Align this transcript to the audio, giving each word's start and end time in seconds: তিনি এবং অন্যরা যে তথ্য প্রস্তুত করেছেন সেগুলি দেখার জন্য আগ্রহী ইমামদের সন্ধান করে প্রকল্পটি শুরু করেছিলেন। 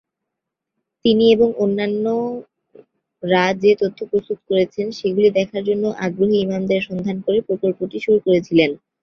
তিনি 1.05 1.23
এবং 1.31 1.49
অন্যরা 1.63 3.43
যে 3.61 3.71
তথ্য 3.81 3.99
প্রস্তুত 4.11 4.39
করেছেন 4.49 4.85
সেগুলি 4.99 5.29
দেখার 5.37 5.63
জন্য 5.69 5.83
আগ্রহী 6.05 6.35
ইমামদের 6.39 6.81
সন্ধান 6.87 7.17
করে 7.25 7.39
প্রকল্পটি 7.47 7.97
শুরু 8.05 8.19
করেছিলেন। 8.25 8.71